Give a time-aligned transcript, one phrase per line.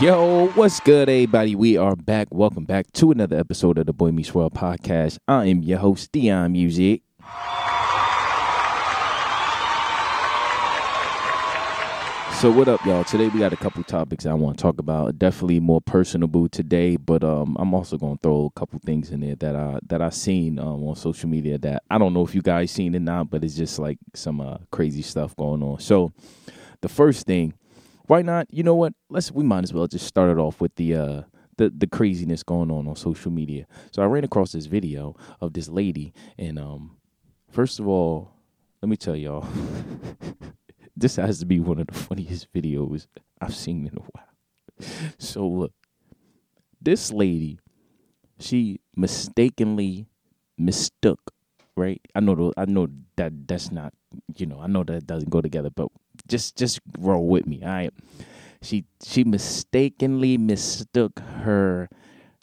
[0.00, 1.54] Yo, what's good, everybody?
[1.54, 2.28] We are back.
[2.30, 5.18] Welcome back to another episode of the Boy Meets World podcast.
[5.28, 7.02] I am your host, Dion Music.
[12.38, 13.04] So what up, y'all?
[13.04, 15.18] Today we got a couple topics I want to talk about.
[15.18, 19.36] Definitely more personable today, but um, I'm also gonna throw a couple things in there
[19.36, 22.40] that I that I seen um, on social media that I don't know if you
[22.40, 25.78] guys seen it not, but it's just like some uh, crazy stuff going on.
[25.78, 26.10] So
[26.80, 27.52] the first thing,
[28.10, 28.48] why not?
[28.50, 28.92] You know what?
[29.08, 31.22] Let's we might as well just start it off with the uh
[31.58, 33.68] the the craziness going on on social media.
[33.92, 36.96] So I ran across this video of this lady, and um,
[37.52, 38.32] first of all,
[38.82, 39.46] let me tell y'all.
[40.96, 43.06] this has to be one of the funniest videos
[43.40, 44.88] I've seen in a while.
[45.18, 45.72] So look,
[46.82, 47.60] this lady,
[48.40, 50.08] she mistakenly
[50.58, 51.32] mistook,
[51.76, 52.00] right?
[52.16, 53.94] I know the, I know that that's not,
[54.36, 55.88] you know, I know that doesn't go together, but
[56.30, 57.60] just just roll with me.
[57.62, 57.92] All right.
[58.62, 61.88] She she mistakenly mistook her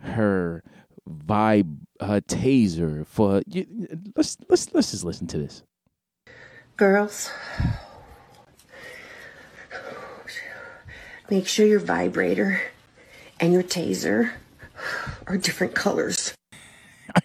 [0.00, 0.62] her
[1.08, 3.66] vibe her taser for you,
[4.16, 5.62] let's let's let's just listen to this.
[6.76, 7.30] Girls,
[11.30, 12.60] make sure your vibrator
[13.38, 14.32] and your taser
[15.26, 16.34] are different colors.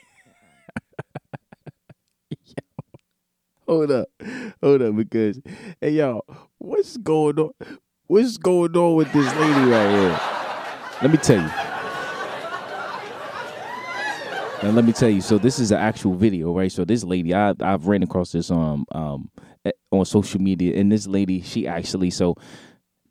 [3.68, 4.08] Hold up,
[4.64, 5.40] hold up, because
[5.80, 6.26] hey y'all,
[6.60, 7.52] what's going on?
[8.08, 10.20] What's going on with this lady right here?
[11.02, 11.50] Let me tell you.
[14.62, 15.22] Now let me tell you.
[15.22, 16.72] So this is an actual video, right?
[16.72, 19.30] So this lady, I I've ran across this um um
[19.66, 22.36] eh, on social media, and this lady, she actually so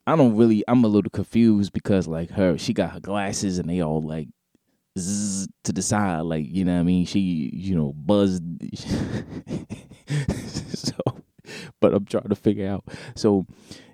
[0.07, 3.69] I don't really I'm a little confused because like her, she got her glasses and
[3.69, 4.29] they all like
[4.99, 7.07] zzz to the side, like you know what I mean.
[7.07, 8.43] She you know buzzed.
[11.81, 12.85] but I'm trying to figure out.
[13.14, 13.47] So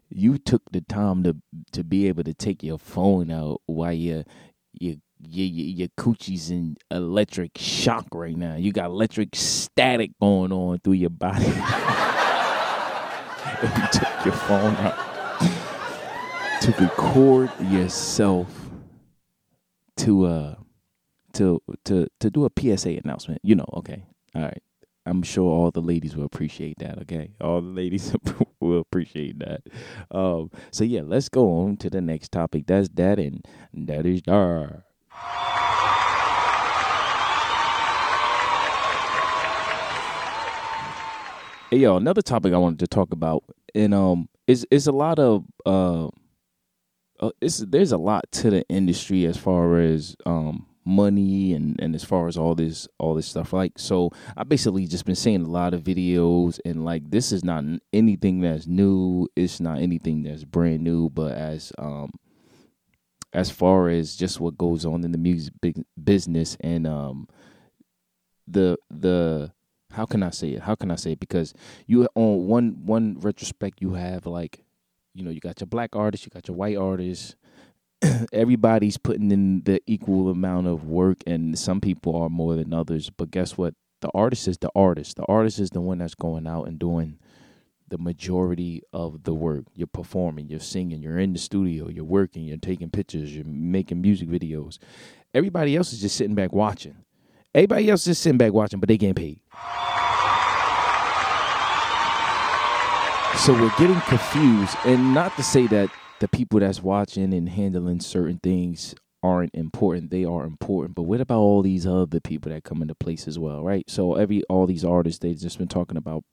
[0.09, 1.37] you took the time to
[1.73, 4.25] to be able to take your phone out while you
[4.73, 8.57] you your, your, your coochie's in electric shock right now.
[8.57, 11.45] You got electric static going on through your body.
[13.63, 14.99] you took your phone out
[16.61, 18.49] to record yourself
[19.97, 20.55] to uh
[21.35, 23.41] to to to do a PSA announcement.
[23.43, 24.05] You know, okay.
[24.35, 24.63] All right.
[25.07, 27.33] I'm sure all the ladies will appreciate that, okay?
[27.41, 28.17] All the ladies
[28.61, 29.63] will appreciate that.
[30.11, 32.67] Um, so yeah, let's go on to the next topic.
[32.67, 33.45] That's that and
[33.75, 34.85] that is dar.
[41.71, 43.43] Hey yo, another topic I wanted to talk about,
[43.75, 46.07] and um, is is a lot of uh,
[47.21, 51.95] uh, it's there's a lot to the industry as far as um money and and
[51.95, 55.43] as far as all this all this stuff like so i basically just been seeing
[55.43, 59.29] a lot of videos and like this is not anything that's new.
[59.37, 62.11] It's not anything that's brand new but as um
[63.33, 65.55] as far as just what goes on in the music
[66.03, 67.29] business and um
[68.47, 69.53] the the
[69.93, 70.63] how can i say it?
[70.63, 71.21] How can i say it?
[71.21, 71.55] Because
[71.87, 74.65] you on one one retrospect you have like
[75.15, 77.37] you know you got your black artists you got your white artists
[78.33, 83.11] everybody's putting in the equal amount of work and some people are more than others.
[83.11, 83.75] But guess what?
[84.01, 85.17] The artist is the artist.
[85.17, 87.19] The artist is the one that's going out and doing
[87.89, 89.65] the majority of the work.
[89.75, 94.01] You're performing you're singing you're in the studio you're working you're taking pictures you're making
[94.01, 94.79] music videos.
[95.33, 96.97] Everybody else is just sitting back watching.
[97.55, 99.41] Everybody else is just sitting back watching but they getting paid.
[103.39, 105.91] So we're getting confused and not to say that
[106.25, 111.21] the people that's watching and handling certain things aren't important they are important but what
[111.21, 113.85] about all these other people that come into place as well right?
[113.91, 116.25] So every all these artists they've just been talking about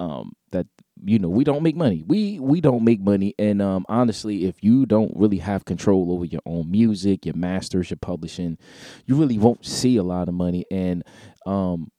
[0.00, 0.66] um that
[1.04, 2.02] you know we don't make money.
[2.04, 3.36] We we don't make money.
[3.38, 7.90] And um honestly if you don't really have control over your own music your masters
[7.90, 8.58] your publishing
[9.06, 10.64] you really won't see a lot of money.
[10.72, 11.04] And
[11.46, 11.92] um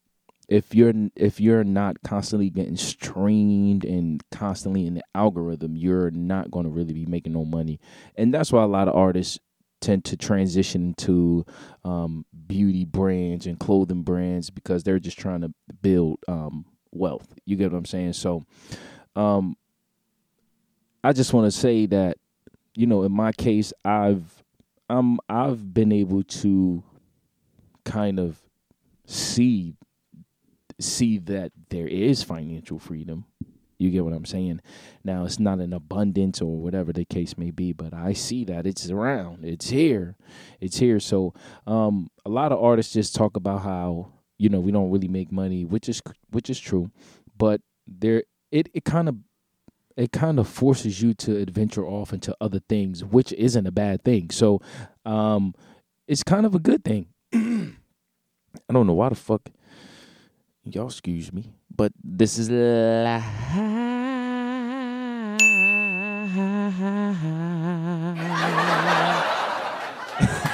[0.48, 6.52] if you're if you're not constantly getting streamed and constantly in the algorithm, you're not
[6.52, 7.80] going to really be making no money,
[8.16, 9.40] and that's why a lot of artists
[9.82, 11.46] tend to transition to
[11.84, 17.28] um, beauty brands and clothing brands because they're just trying to build um, wealth.
[17.46, 18.14] You get what I'm saying?
[18.14, 18.44] So,
[19.16, 19.58] um,
[21.04, 22.18] I just want to say that
[22.76, 24.44] you know, in my case, I've
[24.90, 26.84] um I've been able to
[27.86, 28.38] kind of
[29.06, 29.76] see
[30.80, 33.26] see that there is financial freedom.
[33.78, 34.62] You get what I'm saying?
[35.04, 38.66] Now, it's not an abundance or whatever the case may be, but I see that
[38.66, 39.44] it's around.
[39.44, 40.16] It's here.
[40.62, 41.00] It's here.
[41.00, 41.34] So,
[41.68, 45.32] um, a lot of artists just talk about how, you know, we don't really make
[45.32, 46.02] money, which is
[46.32, 46.90] which is true,
[47.38, 49.18] but there it it kind of
[49.98, 54.04] it kind of forces you to adventure off into other things, which isn't a bad
[54.04, 54.30] thing.
[54.30, 54.62] So,
[55.06, 55.54] um,
[56.08, 57.08] it's kind of a good thing.
[57.34, 59.50] I don't know why the fuck
[60.66, 63.24] y'all excuse me, but this is live.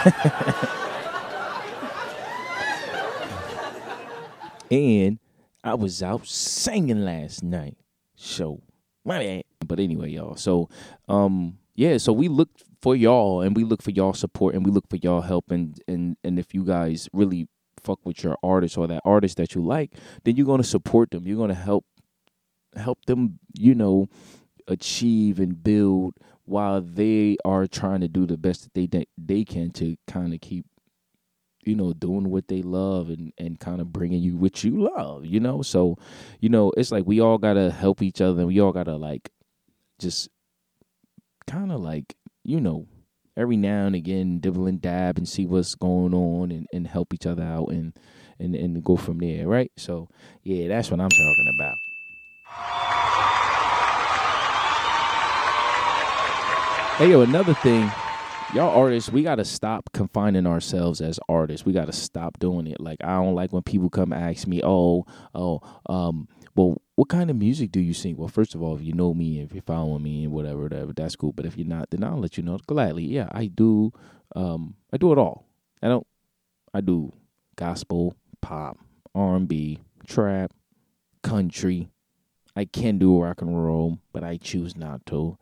[4.71, 5.19] and
[5.63, 7.77] I was out singing last night.
[8.15, 8.61] So
[9.05, 9.43] my bad.
[9.65, 10.35] But anyway, y'all.
[10.35, 10.67] So
[11.07, 12.49] um yeah, so we look
[12.81, 15.79] for y'all and we look for y'all support and we look for y'all help and
[15.87, 17.47] and and if you guys really
[17.83, 19.93] fuck with your artist or that artist that you like,
[20.23, 21.25] then you're gonna support them.
[21.25, 21.85] You're gonna help
[22.75, 24.07] help them, you know,
[24.67, 29.71] achieve and build while they are trying to do the best that they they can
[29.71, 30.65] to kind of keep
[31.63, 35.25] you know doing what they love and and kind of bringing you what you love
[35.25, 35.97] you know so
[36.39, 39.29] you know it's like we all gotta help each other and we all gotta like
[39.99, 40.29] just
[41.47, 42.87] kind of like you know
[43.41, 47.13] every now and again dibble and dab and see what's going on and, and help
[47.13, 47.93] each other out and,
[48.39, 50.07] and and go from there right so
[50.43, 51.77] yeah that's what i'm talking about
[56.97, 57.91] hey yo another thing
[58.53, 61.65] y'all artists, we gotta stop confining ourselves as artists.
[61.65, 62.79] We gotta stop doing it.
[62.79, 67.29] Like I don't like when people come ask me, oh, oh, um, well, what kind
[67.29, 68.17] of music do you sing?
[68.17, 70.93] Well, first of all, if you know me, if you're following me and whatever, whatever,
[70.93, 71.31] that's cool.
[71.31, 73.05] But if you're not, then I'll let you know gladly.
[73.05, 73.91] Yeah, I do.
[74.35, 75.45] Um, I do it all.
[75.81, 76.07] I don't.
[76.73, 77.11] I do
[77.55, 78.77] gospel, pop,
[79.13, 80.51] R and B, trap,
[81.21, 81.89] country.
[82.55, 85.37] I can do rock and roll, but I choose not to.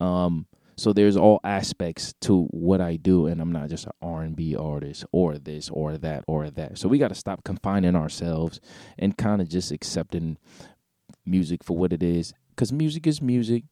[0.00, 0.46] Um,
[0.76, 5.04] so there's all aspects to what I do, and I'm not just an R&B artist
[5.12, 6.78] or this or that or that.
[6.78, 8.60] So we got to stop confining ourselves
[8.98, 10.38] and kind of just accepting
[11.24, 13.64] music for what it is, because music is music,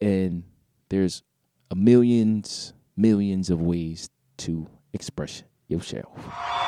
[0.00, 0.44] and
[0.88, 1.22] there's
[1.70, 6.59] a millions millions of ways to express yourself.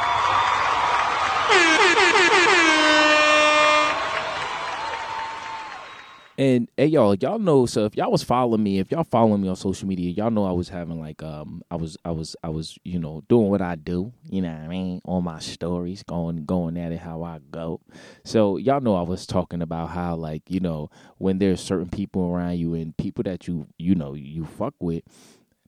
[6.38, 9.48] And hey y'all, y'all know so if y'all was following me, if y'all following me
[9.48, 12.48] on social media, y'all know I was having like um I was I was I
[12.48, 16.02] was, you know, doing what I do, you know what I mean, on my stories,
[16.02, 17.80] going going at it how I go.
[18.24, 20.88] So y'all know I was talking about how like, you know,
[21.18, 25.02] when there's certain people around you and people that you you know you fuck with,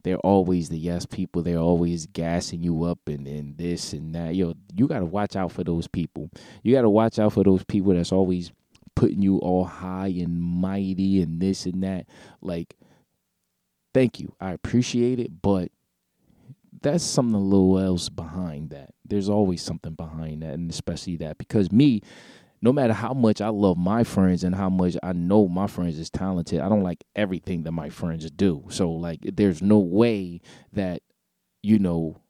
[0.03, 1.43] they're always the yes people.
[1.43, 4.35] They're always gassing you up and, and this and that.
[4.35, 6.31] Yo, you gotta watch out for those people.
[6.63, 8.51] You gotta watch out for those people that's always
[9.05, 12.07] putting you all high and mighty and this and that.
[12.41, 12.75] Like,
[13.93, 14.35] thank you.
[14.41, 15.71] I appreciate it, but
[16.81, 18.95] that's something a little else behind that.
[19.05, 22.01] There's always something behind that, and especially that because me,
[22.63, 25.99] no matter how much I love my friends and how much I know my friends
[25.99, 28.65] is talented, I don't like everything that my friends do.
[28.71, 30.41] So like there's no way
[30.73, 31.03] that
[31.63, 32.23] you know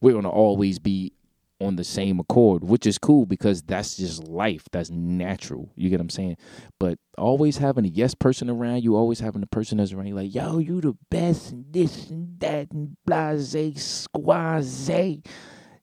[0.00, 1.12] we're to always be
[1.60, 4.64] on the same accord, which is cool because that's just life.
[4.72, 5.70] That's natural.
[5.76, 6.36] You get what I'm saying?
[6.78, 10.14] But always having a yes person around you, always having a person that's around you,
[10.14, 14.90] like, yo, you the best and this and that and blase, squaze.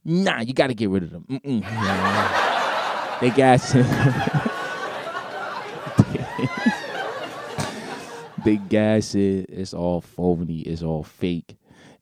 [0.03, 1.25] Nah, you got to get rid of them.
[1.43, 3.19] Nah.
[3.19, 3.59] they got
[8.45, 9.47] they gas it.
[9.49, 10.59] It's all phony.
[10.59, 11.57] It's all fake.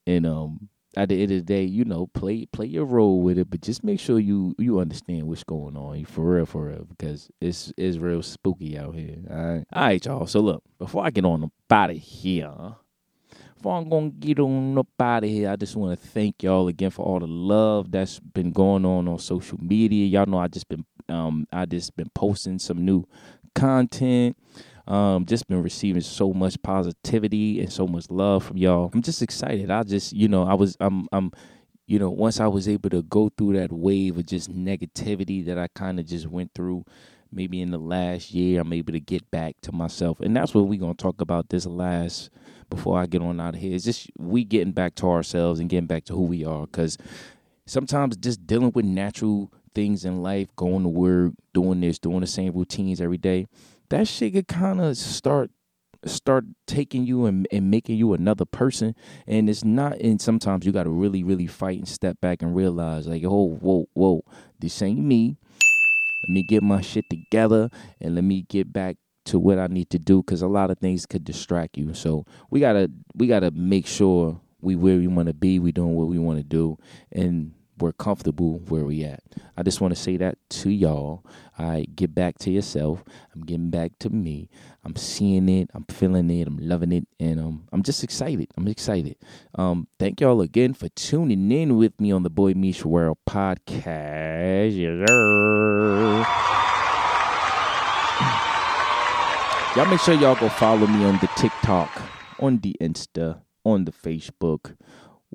[0.06, 3.38] And um, at the end of the day, you know, play play your role with
[3.38, 6.86] it, but just make sure you you understand what's going on for real, for real,
[6.86, 9.18] because it's it's real spooky out here.
[9.30, 10.28] All right, all right, y'all.
[10.28, 12.52] So look, before I get on about it here,
[13.56, 16.68] before I'm gonna get on up out of here, I just want to thank y'all
[16.68, 20.06] again for all the love that's been going on on social media.
[20.06, 23.06] Y'all know I just been um I just been posting some new
[23.54, 24.38] content.
[24.88, 28.92] Um, just been receiving so much positivity and so much love from y'all.
[28.94, 29.72] I'm just excited.
[29.72, 31.32] I just, you know, I was, I'm, I'm,
[31.88, 35.58] you know, once I was able to go through that wave of just negativity that
[35.58, 36.86] I kind of just went through,
[37.32, 40.68] maybe in the last year, I'm able to get back to myself, and that's what
[40.68, 42.30] we're gonna talk about this last
[42.70, 43.76] before I get on out of here.
[43.76, 46.98] Is just we getting back to ourselves and getting back to who we are, because
[47.66, 52.28] sometimes just dealing with natural things in life, going to work, doing this, doing the
[52.28, 53.46] same routines every day
[53.90, 55.52] that shit could kind of start
[56.06, 58.96] start taking you and, and making you another person.
[59.26, 62.56] And it's not and sometimes you got to really really fight and step back and
[62.56, 64.24] realize like oh whoa whoa
[64.60, 65.38] this ain't me.
[66.28, 67.70] Let me get my shit together
[68.02, 70.78] and let me get back to what i need to do because a lot of
[70.78, 71.94] things could distract you.
[71.94, 75.96] So we gotta we gotta make sure we where we want to be we doing
[75.96, 76.78] what we want to do.
[77.12, 79.22] And we're comfortable where we at.
[79.58, 81.26] I just want to say that to y'all.
[81.58, 83.04] I get back to yourself.
[83.34, 84.50] I'm getting back to me.
[84.84, 85.70] I'm seeing it.
[85.74, 86.48] I'm feeling it.
[86.48, 88.50] I'm loving it, and um, I'm just excited.
[88.58, 89.18] I'm excited.
[89.56, 93.86] Um, thank y'all again for tuning in with me on the Boy Meets World podcast.
[94.76, 94.76] Yes,
[99.76, 102.02] y'all make sure y'all go follow me on the TikTok,
[102.40, 104.76] on the Insta, on the Facebook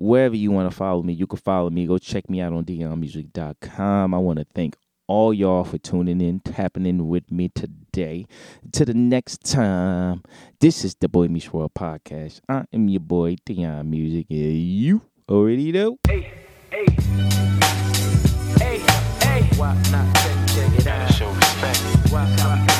[0.01, 1.85] wherever you want to follow me, you can follow me.
[1.85, 4.13] Go check me out on dionmusic.com.
[4.13, 4.75] I want to thank
[5.07, 8.25] all y'all for tuning in, tapping in with me today.
[8.71, 10.23] To the next time,
[10.59, 12.41] this is the Boy Meets World podcast.
[12.49, 15.97] I am your boy Dion Music, and you already know.
[16.07, 16.31] Hey,
[16.71, 16.85] hey,
[18.59, 19.49] hey, hey.
[19.57, 21.13] Why not check, check it out?
[21.13, 21.79] Show respect.
[22.11, 22.70] Why, why,